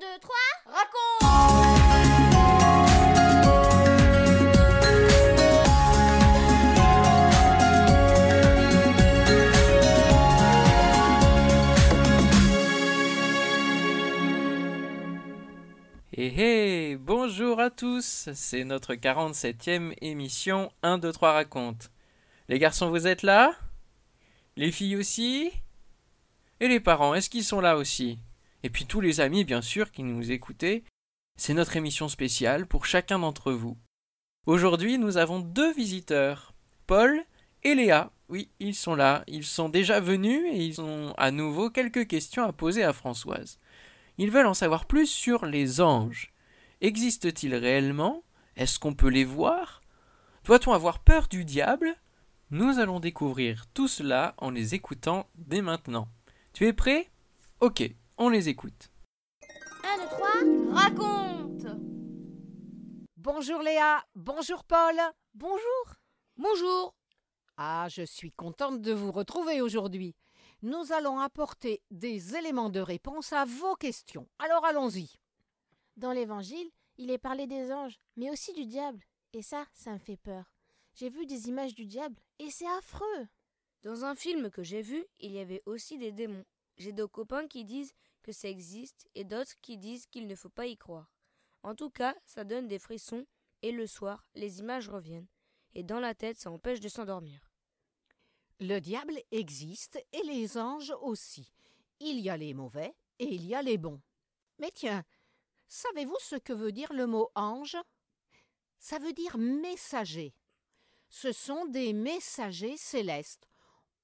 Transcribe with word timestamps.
2, 0.00 0.06
3, 0.20 0.36
raconte. 0.66 1.24
Hé 16.12 16.26
hé, 16.26 16.96
bonjour 16.96 17.58
à 17.58 17.70
tous, 17.70 18.28
c'est 18.34 18.62
notre 18.62 18.94
47e 18.94 19.94
émission 20.00 20.70
1, 20.84 20.98
2, 20.98 21.10
3 21.10 21.32
raconte. 21.32 21.90
Les 22.48 22.60
garçons, 22.60 22.90
vous 22.90 23.08
êtes 23.08 23.22
là? 23.22 23.52
Les 24.56 24.70
filles 24.70 24.96
aussi? 24.96 25.50
Et 26.60 26.68
les 26.68 26.78
parents, 26.78 27.14
est-ce 27.14 27.30
qu'ils 27.30 27.42
sont 27.42 27.60
là 27.60 27.76
aussi? 27.76 28.20
Et 28.62 28.70
puis 28.70 28.86
tous 28.86 29.00
les 29.00 29.20
amis, 29.20 29.44
bien 29.44 29.62
sûr, 29.62 29.90
qui 29.92 30.02
nous 30.02 30.32
écoutez, 30.32 30.84
c'est 31.36 31.54
notre 31.54 31.76
émission 31.76 32.08
spéciale 32.08 32.66
pour 32.66 32.86
chacun 32.86 33.20
d'entre 33.20 33.52
vous. 33.52 33.78
Aujourd'hui, 34.46 34.98
nous 34.98 35.16
avons 35.16 35.40
deux 35.40 35.72
visiteurs, 35.72 36.54
Paul 36.86 37.22
et 37.62 37.74
Léa. 37.74 38.10
Oui, 38.28 38.50
ils 38.58 38.74
sont 38.74 38.94
là, 38.94 39.24
ils 39.26 39.44
sont 39.44 39.68
déjà 39.68 40.00
venus 40.00 40.42
et 40.52 40.64
ils 40.64 40.80
ont 40.80 41.14
à 41.16 41.30
nouveau 41.30 41.70
quelques 41.70 42.06
questions 42.08 42.44
à 42.44 42.52
poser 42.52 42.82
à 42.82 42.92
Françoise. 42.92 43.58
Ils 44.18 44.30
veulent 44.30 44.46
en 44.46 44.54
savoir 44.54 44.86
plus 44.86 45.06
sur 45.06 45.46
les 45.46 45.80
anges. 45.80 46.32
Existent-ils 46.80 47.54
réellement? 47.54 48.24
Est-ce 48.56 48.78
qu'on 48.78 48.94
peut 48.94 49.08
les 49.08 49.24
voir? 49.24 49.80
Doit-on 50.44 50.72
avoir 50.72 50.98
peur 50.98 51.28
du 51.28 51.44
diable? 51.44 51.94
Nous 52.50 52.78
allons 52.78 53.00
découvrir 53.00 53.66
tout 53.74 53.88
cela 53.88 54.34
en 54.38 54.50
les 54.50 54.74
écoutant 54.74 55.28
dès 55.36 55.62
maintenant. 55.62 56.08
Tu 56.52 56.66
es 56.66 56.72
prêt? 56.72 57.10
Ok, 57.60 57.88
on 58.18 58.28
les 58.28 58.48
écoute. 58.48 58.90
1, 59.84 59.98
2, 59.98 60.08
3, 60.08 60.28
raconte 60.74 61.66
Bonjour 63.16 63.62
Léa, 63.62 64.04
bonjour 64.14 64.64
Paul. 64.64 64.96
Bonjour 65.34 65.94
Bonjour 66.36 66.94
Ah, 67.56 67.86
je 67.88 68.02
suis 68.02 68.32
contente 68.32 68.82
de 68.82 68.92
vous 68.92 69.12
retrouver 69.12 69.60
aujourd'hui. 69.60 70.16
Nous 70.62 70.92
allons 70.92 71.20
apporter 71.20 71.80
des 71.92 72.34
éléments 72.34 72.70
de 72.70 72.80
réponse 72.80 73.32
à 73.32 73.44
vos 73.44 73.76
questions. 73.76 74.28
Alors 74.40 74.64
allons-y. 74.64 75.14
Dans 75.96 76.12
l'Évangile, 76.12 76.70
il 76.96 77.10
est 77.12 77.18
parlé 77.18 77.46
des 77.46 77.72
anges, 77.72 78.00
mais 78.16 78.30
aussi 78.30 78.52
du 78.52 78.66
diable. 78.66 79.04
Et 79.32 79.42
ça, 79.42 79.64
ça 79.72 79.92
me 79.92 79.98
fait 79.98 80.16
peur. 80.16 80.52
J'ai 80.94 81.08
vu 81.08 81.26
des 81.26 81.48
images 81.48 81.74
du 81.74 81.86
diable, 81.86 82.18
et 82.40 82.50
c'est 82.50 82.66
affreux. 82.78 83.28
Dans 83.84 84.04
un 84.04 84.16
film 84.16 84.50
que 84.50 84.64
j'ai 84.64 84.82
vu, 84.82 85.04
il 85.20 85.30
y 85.30 85.38
avait 85.38 85.62
aussi 85.66 85.98
des 85.98 86.10
démons. 86.10 86.44
J'ai 86.76 86.92
deux 86.92 87.06
copains 87.06 87.46
qui 87.46 87.64
disent 87.64 87.94
que 88.28 88.34
ça 88.34 88.50
existe 88.50 89.08
et 89.14 89.24
d'autres 89.24 89.58
qui 89.62 89.78
disent 89.78 90.06
qu'il 90.06 90.26
ne 90.26 90.34
faut 90.34 90.50
pas 90.50 90.66
y 90.66 90.76
croire. 90.76 91.10
En 91.62 91.74
tout 91.74 91.88
cas, 91.88 92.14
ça 92.26 92.44
donne 92.44 92.68
des 92.68 92.78
frissons 92.78 93.26
et 93.62 93.72
le 93.72 93.86
soir, 93.86 94.26
les 94.34 94.58
images 94.58 94.90
reviennent. 94.90 95.28
Et 95.74 95.82
dans 95.82 95.98
la 95.98 96.14
tête, 96.14 96.38
ça 96.38 96.50
empêche 96.50 96.80
de 96.80 96.90
s'endormir. 96.90 97.50
Le 98.60 98.80
diable 98.80 99.18
existe 99.30 99.98
et 100.12 100.22
les 100.24 100.58
anges 100.58 100.92
aussi. 101.00 101.54
Il 102.00 102.20
y 102.20 102.28
a 102.28 102.36
les 102.36 102.52
mauvais 102.52 102.94
et 103.18 103.32
il 103.32 103.46
y 103.46 103.54
a 103.54 103.62
les 103.62 103.78
bons. 103.78 104.02
Mais 104.58 104.72
tiens, 104.74 105.04
savez-vous 105.68 106.18
ce 106.20 106.36
que 106.36 106.52
veut 106.52 106.72
dire 106.72 106.92
le 106.92 107.06
mot 107.06 107.30
ange? 107.34 107.78
Ça 108.78 108.98
veut 108.98 109.14
dire 109.14 109.38
messager. 109.38 110.34
Ce 111.08 111.32
sont 111.32 111.64
des 111.64 111.94
messagers 111.94 112.76
célestes. 112.76 113.48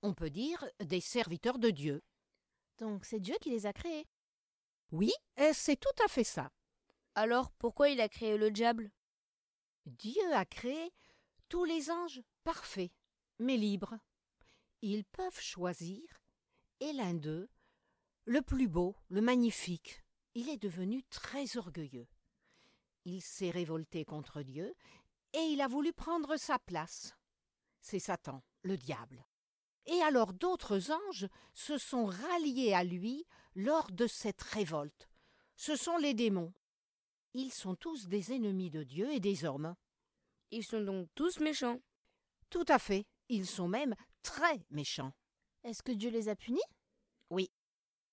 On 0.00 0.14
peut 0.14 0.31
dire 0.31 0.64
des 0.81 1.03
serviteurs 1.03 1.59
de 1.59 1.69
Dieu. 1.69 2.03
Donc 2.78 3.05
c'est 3.05 3.20
Dieu 3.20 3.36
qui 3.42 3.50
les 3.50 3.66
a 3.66 3.75
créés. 3.75 4.06
Oui, 4.90 5.12
c'est 5.52 5.78
tout 5.78 6.04
à 6.04 6.08
fait 6.08 6.24
ça. 6.24 6.50
Alors, 7.14 7.50
pourquoi 7.52 7.88
il 7.90 8.00
a 8.00 8.08
créé 8.08 8.36
le 8.36 8.50
diable? 8.50 8.91
Dieu 9.86 10.32
a 10.32 10.44
créé 10.44 10.92
tous 11.48 11.64
les 11.64 11.91
anges 11.91 12.22
parfaits, 12.42 12.92
mais 13.38 13.56
libres. 13.56 13.98
Ils 14.82 15.04
peuvent 15.04 15.41
choisir, 15.41 16.03
et 16.81 16.92
l'un 16.92 17.14
d'eux, 17.14 17.48
le 18.25 18.42
plus 18.42 18.69
beau, 18.69 18.97
le 19.09 19.20
magnifique, 19.20 20.03
il 20.34 20.48
est 20.48 20.62
devenu 20.62 21.03
très 21.04 21.56
orgueilleux. 21.56 22.09
Il 23.04 23.20
s'est 23.20 23.50
révolté 23.50 24.04
contre 24.04 24.42
Dieu, 24.42 24.75
et 25.32 25.42
il 25.42 25.60
a 25.60 25.69
voulu 25.69 25.92
prendre 25.92 26.36
sa 26.36 26.59
place. 26.59 27.14
C'est 27.80 27.98
Satan, 27.98 28.42
le 28.62 28.76
diable. 28.76 29.25
Et 29.87 30.00
alors 30.03 30.33
d'autres 30.33 30.91
anges 30.91 31.28
se 31.53 31.78
sont 31.78 32.06
ralliés 32.06 32.72
à 32.72 32.84
lui 32.84 33.27
lors 33.55 33.91
de 33.91 34.06
cette 34.06 34.43
révolte. 34.43 35.09
Ce 35.56 35.77
sont 35.77 35.97
les 35.99 36.15
démons. 36.15 36.53
Ils 37.34 37.53
sont 37.53 37.75
tous 37.75 38.06
des 38.06 38.33
ennemis 38.33 38.71
de 38.71 38.83
Dieu 38.83 39.12
et 39.12 39.21
des 39.21 39.45
hommes. 39.45 39.75
Ils 40.50 40.65
sont 40.65 40.81
donc 40.81 41.09
tous 41.15 41.41
méchants. 41.41 41.81
Tout 42.50 42.65
à 42.69 42.78
fait. 42.78 43.06
Ils 43.28 43.47
sont 43.47 43.69
même 43.69 43.95
très 44.22 44.65
méchants. 44.71 45.12
Est-ce 45.65 45.83
que 45.83 45.93
Dieu 45.93 46.11
les 46.11 46.28
a 46.28 46.37
punis? 46.37 46.61
Oui. 47.31 47.51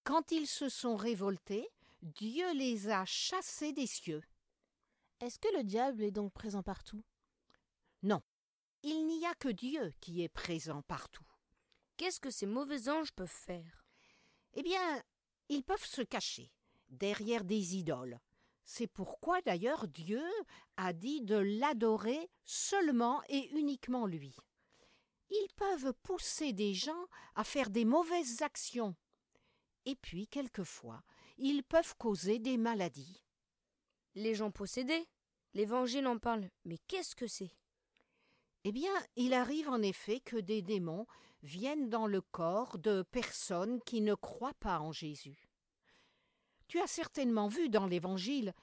Quand 0.04 0.32
ils 0.32 0.48
se 0.48 0.70
sont 0.70 0.96
révoltés, 0.96 1.68
Dieu 2.02 2.52
les 2.54 2.90
a 2.90 3.06
chassés 3.06 3.74
des 3.74 3.88
cieux. 3.88 4.24
Est-ce 5.20 5.38
que 5.38 5.56
le 5.56 5.64
diable 5.64 6.04
est 6.04 6.12
donc 6.12 6.34
présent 6.34 6.64
partout? 6.64 7.04
Non. 8.02 8.22
Il 8.82 9.06
n'y 9.06 9.26
a 9.28 9.36
que 9.36 9.50
Dieu 9.50 9.94
qui 10.00 10.24
est 10.24 10.30
présent 10.30 10.82
partout. 10.84 11.26
Qu'est-ce 12.02 12.20
que 12.20 12.32
ces 12.32 12.48
mauvais 12.48 12.90
anges 12.90 13.12
peuvent 13.12 13.30
faire? 13.30 13.86
Eh 14.56 14.64
bien, 14.64 15.04
ils 15.50 15.64
peuvent 15.64 15.86
se 15.86 16.02
cacher 16.02 16.52
derrière 16.90 17.44
des 17.44 17.78
idoles. 17.78 18.20
C'est 18.64 18.88
pourquoi 18.88 19.40
d'ailleurs 19.44 19.88
Dieu 19.88 20.24
a 20.78 20.94
dit 20.94 21.22
de 21.22 21.36
l'adorer 21.36 22.32
seulement 22.44 23.22
et 23.30 23.52
uniquement 23.52 24.08
lui. 24.08 24.36
Ils 25.30 25.54
peuvent 25.56 25.94
pousser 26.02 26.54
des 26.54 26.74
gens 26.74 27.06
à 27.36 27.44
faire 27.44 27.70
des 27.70 27.86
mauvaises 27.86 28.42
actions. 28.42 28.96
Et 29.86 29.96
puis, 29.96 30.28
quelquefois, 30.28 31.04
ils 31.38 31.64
peuvent 31.64 31.96
causer 32.00 32.40
des 32.40 32.58
maladies. 32.58 33.24
Les 34.16 34.34
gens 34.34 34.50
possédés 34.50 35.08
L'Évangile 35.54 36.08
en 36.08 36.18
parle, 36.18 36.50
mais 36.66 36.80
qu'est-ce 36.88 37.16
que 37.16 37.28
c'est? 37.28 37.56
Eh 38.64 38.72
bien, 38.72 38.94
il 39.16 39.36
arrive 39.36 39.70
en 39.70 39.84
effet 39.84 40.20
que 40.20 40.38
des 40.38 40.64
démons 40.64 41.06
viennent 41.44 41.90
dans 41.90 42.08
le 42.08 42.22
corps 42.22 42.78
de 42.78 43.02
personnes 43.02 43.82
qui 43.82 44.02
ne 44.02 44.14
croient 44.16 44.54
pas 44.60 44.80
en 44.80 44.92
Jésus. 44.92 45.50
Tu 46.68 46.80
as 46.80 46.88
certainement 46.88 47.48
vu 47.48 47.70
dans 47.70 47.86
l'Évangile, 47.86 48.54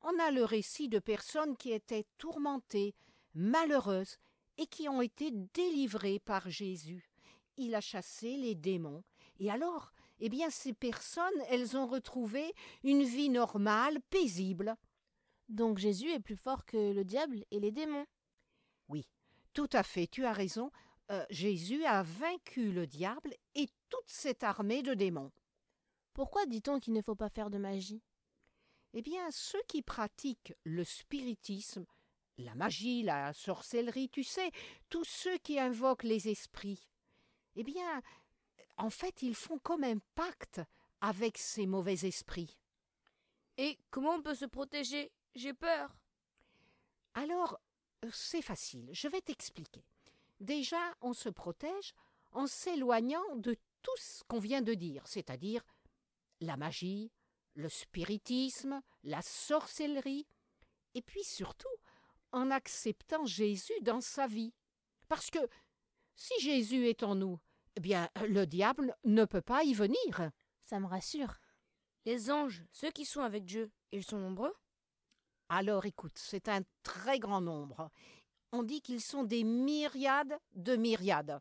on 0.00 0.18
a 0.18 0.30
le 0.30 0.44
récit 0.44 0.88
de 0.88 0.98
personnes 0.98 1.56
qui 1.56 1.72
étaient 1.72 2.06
tourmentées, 2.18 2.94
malheureuses, 3.34 4.18
et 4.58 4.66
qui 4.66 4.88
ont 4.88 5.00
été 5.00 5.30
délivrées 5.54 6.18
par 6.18 6.50
Jésus. 6.50 7.10
Il 7.56 7.74
a 7.74 7.80
chassé 7.80 8.36
les 8.36 8.54
démons. 8.54 9.04
Et 9.38 9.50
alors, 9.50 9.92
eh 10.20 10.28
bien, 10.28 10.50
ces 10.50 10.72
personnes, 10.72 11.40
elles 11.48 11.76
ont 11.76 11.86
retrouvé 11.86 12.54
une 12.82 13.02
vie 13.02 13.30
normale, 13.30 14.00
paisible. 14.10 14.76
Donc 15.48 15.78
Jésus 15.78 16.10
est 16.10 16.20
plus 16.20 16.36
fort 16.36 16.64
que 16.64 16.92
le 16.92 17.04
diable 17.04 17.44
et 17.50 17.60
les 17.60 17.72
démons. 17.72 18.06
Oui, 18.88 19.08
tout 19.52 19.70
à 19.72 19.82
fait, 19.82 20.06
tu 20.06 20.24
as 20.24 20.32
raison. 20.32 20.70
Euh, 21.10 21.26
Jésus 21.30 21.84
a 21.84 22.02
vaincu 22.02 22.72
le 22.72 22.86
diable 22.86 23.34
et 23.54 23.68
toute 23.88 24.08
cette 24.08 24.44
armée 24.44 24.82
de 24.82 24.94
démons. 24.94 25.32
Pourquoi 26.14 26.46
dit-on 26.46 26.78
qu'il 26.78 26.92
ne 26.92 27.02
faut 27.02 27.14
pas 27.14 27.28
faire 27.28 27.50
de 27.50 27.58
magie? 27.58 28.02
Eh 28.94 29.02
bien, 29.02 29.30
ceux 29.30 29.62
qui 29.68 29.82
pratiquent 29.82 30.54
le 30.64 30.84
spiritisme, 30.84 31.86
la 32.38 32.54
magie, 32.54 33.02
la 33.02 33.32
sorcellerie, 33.32 34.10
tu 34.10 34.22
sais, 34.22 34.50
tous 34.90 35.04
ceux 35.04 35.38
qui 35.38 35.58
invoquent 35.58 36.02
les 36.04 36.28
esprits, 36.28 36.88
eh 37.56 37.64
bien, 37.64 38.02
en 38.76 38.90
fait, 38.90 39.22
ils 39.22 39.34
font 39.34 39.58
comme 39.58 39.84
un 39.84 39.98
pacte 40.14 40.60
avec 41.00 41.38
ces 41.38 41.66
mauvais 41.66 42.04
esprits. 42.04 42.58
Et 43.56 43.78
comment 43.90 44.14
on 44.14 44.22
peut 44.22 44.34
se 44.34 44.46
protéger? 44.46 45.12
J'ai 45.34 45.54
peur. 45.54 45.94
Alors, 47.14 47.60
c'est 48.10 48.42
facile, 48.42 48.88
je 48.92 49.08
vais 49.08 49.20
t'expliquer. 49.20 49.84
Déjà, 50.42 50.96
on 51.00 51.12
se 51.12 51.28
protège 51.28 51.94
en 52.32 52.48
s'éloignant 52.48 53.36
de 53.36 53.56
tout 53.80 53.96
ce 53.96 54.24
qu'on 54.24 54.40
vient 54.40 54.60
de 54.60 54.74
dire, 54.74 55.06
c'est-à-dire 55.06 55.62
la 56.40 56.56
magie, 56.56 57.12
le 57.54 57.68
spiritisme, 57.68 58.82
la 59.04 59.22
sorcellerie, 59.22 60.26
et 60.94 61.02
puis 61.02 61.22
surtout 61.22 61.68
en 62.32 62.50
acceptant 62.50 63.24
Jésus 63.24 63.80
dans 63.82 64.00
sa 64.00 64.26
vie. 64.26 64.52
Parce 65.06 65.30
que 65.30 65.38
si 66.16 66.34
Jésus 66.40 66.88
est 66.88 67.04
en 67.04 67.14
nous, 67.14 67.38
eh 67.76 67.80
bien, 67.80 68.08
le 68.26 68.44
diable 68.44 68.96
ne 69.04 69.24
peut 69.24 69.42
pas 69.42 69.62
y 69.62 69.74
venir. 69.74 70.32
Ça 70.64 70.80
me 70.80 70.88
rassure. 70.88 71.38
Les 72.04 72.32
anges, 72.32 72.64
ceux 72.72 72.90
qui 72.90 73.04
sont 73.04 73.20
avec 73.20 73.44
Dieu, 73.44 73.70
ils 73.92 74.02
sont 74.02 74.18
nombreux? 74.18 74.54
Alors 75.48 75.86
écoute, 75.86 76.16
c'est 76.16 76.48
un 76.48 76.62
très 76.82 77.20
grand 77.20 77.40
nombre. 77.40 77.92
On 78.52 78.62
dit 78.62 78.82
qu'ils 78.82 79.00
sont 79.00 79.24
des 79.24 79.44
myriades 79.44 80.38
de 80.54 80.76
myriades. 80.76 81.40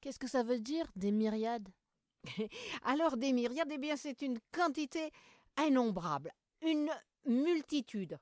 Qu'est-ce 0.00 0.18
que 0.18 0.28
ça 0.28 0.42
veut 0.42 0.60
dire, 0.60 0.86
des 0.96 1.10
myriades? 1.10 1.68
Alors 2.84 3.16
des 3.16 3.32
myriades, 3.32 3.70
eh 3.72 3.78
bien, 3.78 3.96
c'est 3.96 4.20
une 4.20 4.38
quantité 4.52 5.10
innombrable. 5.58 6.32
Une 6.60 6.90
multitude. 7.24 8.18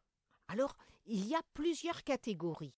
Alors, 0.49 0.77
il 1.07 1.27
y 1.27 1.35
a 1.35 1.43
plusieurs 1.55 2.05
catégories. 2.05 2.75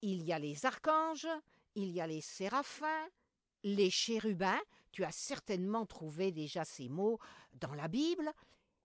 Il 0.00 0.22
y 0.22 0.32
a 0.32 0.38
les 0.38 0.64
archanges, 0.64 1.28
il 1.74 1.90
y 1.90 2.00
a 2.00 2.06
les 2.06 2.22
séraphins, 2.22 3.08
les 3.62 3.90
chérubins, 3.90 4.60
tu 4.90 5.04
as 5.04 5.12
certainement 5.12 5.86
trouvé 5.86 6.32
déjà 6.32 6.64
ces 6.64 6.88
mots 6.88 7.18
dans 7.52 7.74
la 7.74 7.88
Bible, 7.88 8.30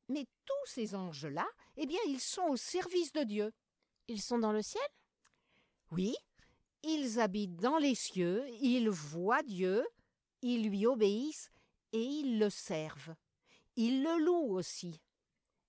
mais 0.10 0.26
tous 0.46 0.72
ces 0.72 0.96
anges-là, 0.96 1.48
eh 1.76 1.86
bien, 1.86 2.00
ils 2.08 2.20
sont 2.20 2.44
au 2.44 2.56
service 2.56 3.14
de 3.14 3.24
Dieu. 3.24 3.54
Ils 4.08 4.22
sont 4.22 4.40
dans 4.40 4.52
le 4.52 4.62
ciel? 4.62 4.84
Oui, 5.92 6.16
ils 6.84 7.20
habitent 7.20 7.58
dans 7.58 7.78
les 7.78 7.96
cieux, 7.96 8.48
ils 8.62 8.90
voient 8.90 9.44
Dieu, 9.44 9.86
ils 10.42 10.70
lui 10.70 10.86
obéissent 10.86 11.50
et 11.94 12.02
ils 12.02 12.40
le 12.40 12.50
servent. 12.50 13.16
Ils 13.76 14.04
le 14.04 14.18
louent 14.24 14.56
aussi. 14.56 15.02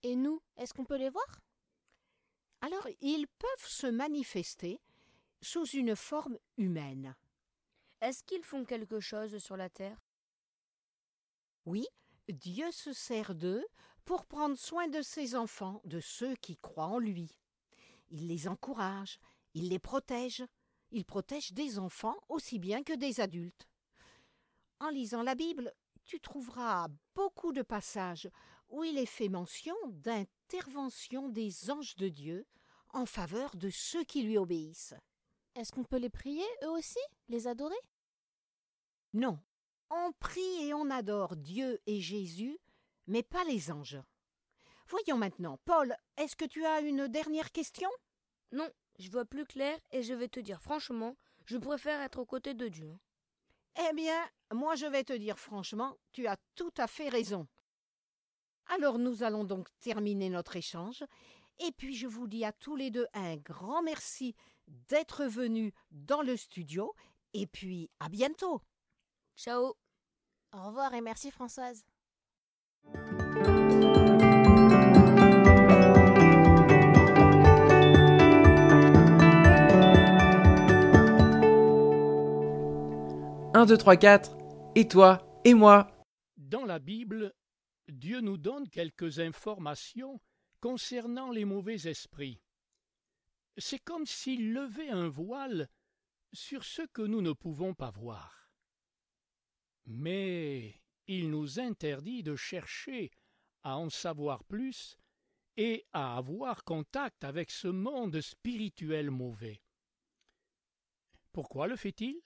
Et 0.02 0.16
nous, 0.16 0.40
est-ce 0.56 0.74
qu'on 0.74 0.84
peut 0.84 0.96
les 0.96 1.10
voir? 1.10 1.40
Alors, 2.60 2.86
ils 3.00 3.26
peuvent 3.26 3.68
se 3.68 3.86
manifester 3.86 4.80
sous 5.40 5.66
une 5.66 5.94
forme 5.94 6.38
humaine. 6.56 7.14
Est-ce 8.00 8.24
qu'ils 8.24 8.42
font 8.42 8.64
quelque 8.64 9.00
chose 9.00 9.38
sur 9.38 9.56
la 9.56 9.68
terre? 9.68 10.00
Oui, 11.64 11.86
Dieu 12.28 12.70
se 12.72 12.92
sert 12.92 13.34
d'eux 13.34 13.64
pour 14.04 14.24
prendre 14.24 14.56
soin 14.56 14.88
de 14.88 15.02
ses 15.02 15.34
enfants, 15.34 15.80
de 15.84 16.00
ceux 16.00 16.34
qui 16.36 16.56
croient 16.56 16.86
en 16.86 16.98
lui. 16.98 17.38
Il 18.10 18.26
les 18.26 18.48
encourage, 18.48 19.18
il 19.58 19.70
les 19.70 19.80
protège, 19.80 20.44
il 20.92 21.04
protège 21.04 21.52
des 21.52 21.80
enfants 21.80 22.16
aussi 22.28 22.60
bien 22.60 22.84
que 22.84 22.92
des 22.92 23.20
adultes. 23.20 23.66
En 24.78 24.88
lisant 24.88 25.24
la 25.24 25.34
Bible, 25.34 25.74
tu 26.04 26.20
trouveras 26.20 26.86
beaucoup 27.16 27.52
de 27.52 27.62
passages 27.62 28.30
où 28.68 28.84
il 28.84 28.96
est 28.98 29.06
fait 29.06 29.28
mention 29.28 29.74
d'intervention 29.88 31.28
des 31.28 31.70
anges 31.72 31.96
de 31.96 32.08
Dieu 32.08 32.46
en 32.90 33.04
faveur 33.04 33.56
de 33.56 33.68
ceux 33.68 34.04
qui 34.04 34.22
lui 34.22 34.38
obéissent. 34.38 34.94
Est-ce 35.56 35.72
qu'on 35.72 35.82
peut 35.82 35.98
les 35.98 36.08
prier, 36.08 36.46
eux 36.62 36.70
aussi? 36.70 37.00
Les 37.28 37.48
adorer? 37.48 37.74
Non, 39.12 39.40
on 39.90 40.12
prie 40.20 40.62
et 40.62 40.72
on 40.72 40.88
adore 40.88 41.34
Dieu 41.34 41.80
et 41.86 42.00
Jésus, 42.00 42.60
mais 43.08 43.24
pas 43.24 43.42
les 43.42 43.72
anges. 43.72 44.00
Voyons 44.86 45.18
maintenant, 45.18 45.58
Paul, 45.64 45.96
est-ce 46.16 46.36
que 46.36 46.44
tu 46.44 46.64
as 46.64 46.80
une 46.80 47.08
dernière 47.08 47.50
question? 47.50 47.90
Non, 48.52 48.70
je 48.98 49.10
vois 49.10 49.24
plus 49.24 49.46
clair 49.46 49.78
et 49.90 50.02
je 50.02 50.14
vais 50.14 50.28
te 50.28 50.40
dire 50.40 50.60
franchement, 50.60 51.16
je 51.44 51.56
préfère 51.56 52.00
être 52.02 52.18
aux 52.18 52.26
côtés 52.26 52.54
de 52.54 52.68
Dieu. 52.68 52.92
Eh 53.88 53.94
bien, 53.94 54.18
moi 54.52 54.74
je 54.74 54.86
vais 54.86 55.04
te 55.04 55.12
dire 55.12 55.38
franchement, 55.38 55.96
tu 56.12 56.26
as 56.26 56.36
tout 56.54 56.72
à 56.76 56.86
fait 56.86 57.08
raison. 57.08 57.46
Alors 58.66 58.98
nous 58.98 59.22
allons 59.22 59.44
donc 59.44 59.68
terminer 59.80 60.28
notre 60.30 60.56
échange, 60.56 61.04
et 61.58 61.72
puis 61.72 61.94
je 61.94 62.06
vous 62.06 62.26
dis 62.26 62.44
à 62.44 62.52
tous 62.52 62.76
les 62.76 62.90
deux 62.90 63.06
un 63.14 63.36
grand 63.36 63.82
merci 63.82 64.34
d'être 64.88 65.24
venus 65.24 65.72
dans 65.90 66.22
le 66.22 66.36
studio, 66.36 66.94
et 67.32 67.46
puis 67.46 67.90
à 68.00 68.08
bientôt. 68.08 68.60
Ciao 69.36 69.74
Au 70.52 70.66
revoir 70.66 70.92
et 70.94 71.00
merci 71.00 71.30
Françoise. 71.30 71.84
Un, 83.58 83.66
deux, 83.66 83.76
trois, 83.76 83.96
quatre. 83.96 84.38
Et 84.76 84.86
toi 84.86 85.42
Et 85.44 85.52
moi 85.52 85.90
Dans 86.36 86.64
la 86.64 86.78
Bible, 86.78 87.34
Dieu 87.88 88.20
nous 88.20 88.38
donne 88.38 88.68
quelques 88.68 89.18
informations 89.18 90.20
concernant 90.60 91.32
les 91.32 91.44
mauvais 91.44 91.88
esprits. 91.88 92.40
C'est 93.56 93.80
comme 93.80 94.06
s'il 94.06 94.52
levait 94.52 94.90
un 94.90 95.08
voile 95.08 95.68
sur 96.32 96.62
ce 96.62 96.82
que 96.82 97.02
nous 97.02 97.20
ne 97.20 97.32
pouvons 97.32 97.74
pas 97.74 97.90
voir. 97.90 98.48
Mais 99.86 100.80
il 101.08 101.28
nous 101.28 101.58
interdit 101.58 102.22
de 102.22 102.36
chercher 102.36 103.10
à 103.64 103.76
en 103.76 103.90
savoir 103.90 104.44
plus 104.44 105.00
et 105.56 105.84
à 105.92 106.16
avoir 106.16 106.62
contact 106.62 107.24
avec 107.24 107.50
ce 107.50 107.66
monde 107.66 108.20
spirituel 108.20 109.10
mauvais. 109.10 109.60
Pourquoi 111.32 111.66
le 111.66 111.74
fait-il? 111.74 112.22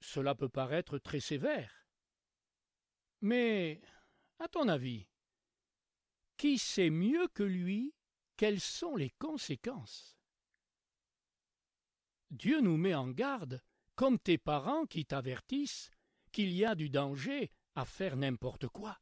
Cela 0.00 0.34
peut 0.34 0.48
paraître 0.48 0.98
très 0.98 1.20
sévère. 1.20 1.86
Mais, 3.20 3.80
à 4.38 4.48
ton 4.48 4.68
avis, 4.68 5.06
qui 6.36 6.58
sait 6.58 6.90
mieux 6.90 7.28
que 7.28 7.42
lui 7.42 7.94
quelles 8.36 8.60
sont 8.60 8.96
les 8.96 9.10
conséquences? 9.18 10.16
Dieu 12.30 12.60
nous 12.62 12.78
met 12.78 12.94
en 12.94 13.08
garde, 13.08 13.62
comme 13.96 14.18
tes 14.18 14.38
parents 14.38 14.86
qui 14.86 15.04
t'avertissent 15.04 15.90
qu'il 16.32 16.50
y 16.52 16.64
a 16.64 16.74
du 16.74 16.88
danger 16.88 17.50
à 17.74 17.84
faire 17.84 18.16
n'importe 18.16 18.68
quoi. 18.68 18.98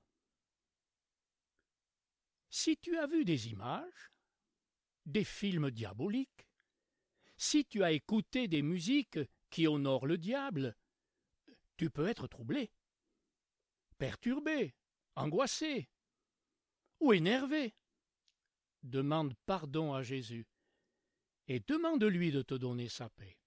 Si 2.51 2.77
tu 2.79 2.99
as 2.99 3.07
vu 3.07 3.25
des 3.25 3.49
images, 3.49 4.11
des 5.07 5.23
films 5.23 5.71
diaboliques, 5.71 6.49
si 7.37 7.65
tu 7.65 7.85
as 7.85 7.93
écouté 7.93 8.49
des 8.49 8.63
musiques 8.63 9.21
qui 9.51 9.69
honorent 9.69 10.07
le 10.07 10.19
diable, 10.19 10.77
tu 11.79 11.89
peux 11.89 12.09
être 12.09 12.27
troublé, 12.27 12.71
perturbé, 13.97 14.75
angoissé 15.15 15.89
ou 17.01 17.15
énervé. 17.15 17.75
Demande 18.83 19.35
pardon 19.47 19.95
à 19.95 20.03
Jésus 20.03 20.47
et 21.47 21.61
demande-lui 21.61 22.31
de 22.31 22.43
te 22.43 22.55
donner 22.55 22.89
sa 22.89 23.09
paix. 23.09 23.39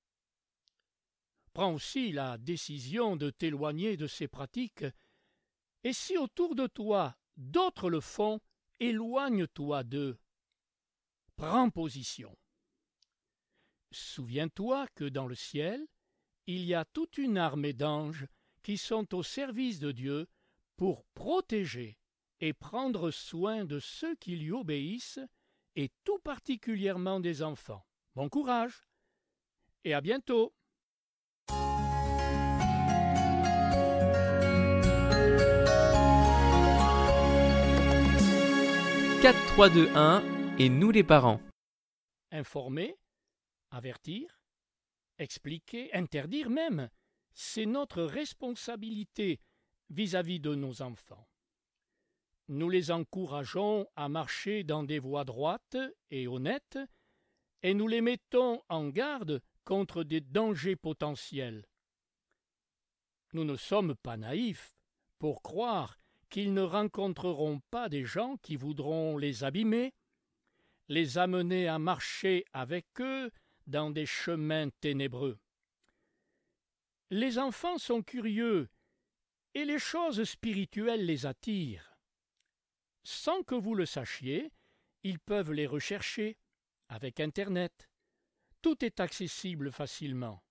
Prends 1.54 1.74
aussi 1.74 2.12
la 2.12 2.38
décision 2.38 3.16
de 3.16 3.30
t'éloigner 3.30 3.98
de 3.98 4.08
ces 4.08 4.28
pratiques, 4.28 4.86
et 5.84 5.94
si 5.94 6.18
autour 6.18 6.56
de 6.56 6.68
toi 6.68 7.18
d'autres 7.36 7.90
le 7.90 8.00
font, 8.00 8.40
éloigne-toi 8.80 9.84
d'eux. 9.84 10.18
Prends 11.36 11.70
position. 11.70 12.36
Souviens-toi 13.92 14.88
que 14.96 15.04
dans 15.04 15.28
le 15.28 15.36
ciel, 15.36 15.86
il 16.48 16.64
y 16.66 16.74
a 16.74 16.86
toute 16.86 17.18
une 17.18 17.38
armée 17.38 17.74
d'anges 17.74 18.28
qui 18.64 18.78
sont 18.78 19.14
au 19.16 19.24
service 19.24 19.80
de 19.80 19.92
Dieu 19.92 20.28
pour 20.78 21.04
protéger 21.14 21.98
et 22.40 22.54
prendre 22.54 23.12
soin 23.12 23.66
de 23.66 23.80
ceux 23.80 24.16
qui 24.16 24.36
lui 24.36 24.52
obéissent, 24.52 25.20
et 25.76 25.90
tout 26.04 26.20
particulièrement 26.20 27.20
des 27.20 27.44
enfants. 27.44 27.86
Bon 28.16 28.28
courage 28.30 28.88
et 29.84 29.94
à 29.94 30.02
bientôt. 30.02 30.54
Quatre, 39.22 39.46
trois, 39.54 39.70
deux, 39.70 39.88
un, 39.96 40.24
et 40.58 40.68
nous 40.68 40.90
les 40.90 41.04
parents. 41.04 41.40
Informer, 42.32 42.98
avertir, 43.70 44.41
expliquer, 45.22 45.94
interdire 45.94 46.50
même, 46.50 46.90
c'est 47.34 47.66
notre 47.66 48.04
responsabilité 48.04 49.40
vis-à-vis 49.90 50.40
de 50.40 50.56
nos 50.56 50.82
enfants. 50.82 51.28
Nous 52.48 52.70
les 52.70 52.92
encourageons 52.92 53.88
à 53.96 54.10
marcher 54.10 54.64
dans 54.64 54.84
des 54.84 55.00
voies 55.00 55.24
droites 55.24 55.78
et 56.10 56.28
honnêtes, 56.28 56.80
et 57.64 57.74
nous 57.74 57.88
les 57.88 58.02
mettons 58.02 58.62
en 58.68 58.90
garde 58.90 59.42
contre 59.64 60.04
des 60.04 60.22
dangers 60.22 60.76
potentiels. 60.76 61.66
Nous 63.34 63.46
ne 63.46 63.56
sommes 63.56 63.96
pas 63.96 64.18
naïfs 64.18 64.76
pour 65.20 65.42
croire 65.42 65.98
qu'ils 66.30 66.54
ne 66.54 66.62
rencontreront 66.62 67.62
pas 67.70 67.88
des 67.88 68.04
gens 68.04 68.38
qui 68.38 68.56
voudront 68.56 69.18
les 69.18 69.44
abîmer, 69.44 69.94
les 70.88 71.18
amener 71.18 71.68
à 71.68 71.80
marcher 71.80 72.44
avec 72.54 72.86
eux 73.00 73.32
dans 73.72 73.90
des 73.90 74.06
chemins 74.06 74.70
ténébreux. 74.82 75.40
Les 77.10 77.40
enfants 77.40 77.78
sont 77.78 78.04
curieux 78.04 78.70
et 79.54 79.66
les 79.66 79.80
choses 79.80 80.24
spirituelles 80.24 81.06
les 81.06 81.26
attirent. 81.26 81.98
Sans 83.04 83.42
que 83.44 83.56
vous 83.56 83.74
le 83.74 83.86
sachiez, 83.86 84.52
ils 85.04 85.20
peuvent 85.20 85.52
les 85.52 85.66
rechercher 85.66 86.38
avec 86.90 87.20
Internet. 87.20 87.90
Tout 88.62 88.86
est 88.86 89.00
accessible 89.00 89.72
facilement. 89.72 90.44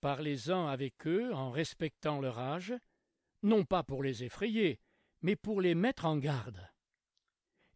Parlez-en 0.00 0.68
avec 0.68 1.06
eux 1.06 1.32
en 1.32 1.50
respectant 1.50 2.20
leur 2.20 2.38
âge, 2.38 2.74
non 3.42 3.64
pas 3.64 3.82
pour 3.82 4.02
les 4.02 4.22
effrayer, 4.22 4.78
mais 5.22 5.34
pour 5.34 5.60
les 5.60 5.74
mettre 5.74 6.04
en 6.04 6.18
garde. 6.18 6.70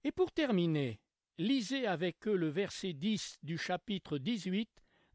Et 0.04 0.12
pour 0.12 0.30
terminer, 0.30 1.00
lisez 1.38 1.87
avec 1.87 2.26
eux 2.26 2.37
le 2.37 2.49
verset 2.49 2.92
10 2.92 3.38
du 3.42 3.57
chapitre 3.59 4.18
18 4.18 4.68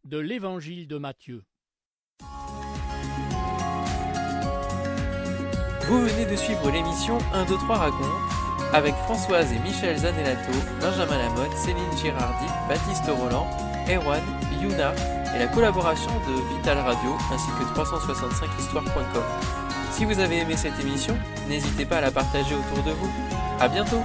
de 0.05 0.17
l'Évangile 0.17 0.87
de 0.87 0.97
Matthieu. 0.97 1.43
Vous 5.87 5.99
venez 5.99 6.25
de 6.25 6.35
suivre 6.37 6.71
l'émission 6.71 7.17
1, 7.33 7.45
2, 7.45 7.55
3 7.55 7.75
raconte 7.77 8.31
avec 8.73 8.95
Françoise 8.95 9.51
et 9.51 9.59
Michel 9.59 9.97
Zanellato, 9.97 10.51
Benjamin 10.81 11.17
Lamotte, 11.17 11.55
Céline 11.57 11.97
Girardi, 12.01 12.47
Baptiste 12.67 13.05
Roland, 13.07 13.47
Erwan, 13.87 14.23
Yuna 14.61 14.95
et 15.35 15.39
la 15.39 15.47
collaboration 15.47 16.11
de 16.27 16.55
Vital 16.55 16.79
Radio 16.79 17.11
ainsi 17.31 17.49
que 17.59 17.65
365histoire.com. 17.79 19.23
Si 19.91 20.05
vous 20.05 20.17
avez 20.17 20.37
aimé 20.39 20.55
cette 20.57 20.79
émission, 20.79 21.15
n'hésitez 21.47 21.85
pas 21.85 21.97
à 21.97 22.01
la 22.01 22.11
partager 22.11 22.55
autour 22.55 22.83
de 22.83 22.91
vous. 22.91 23.11
À 23.59 23.67
bientôt! 23.67 24.01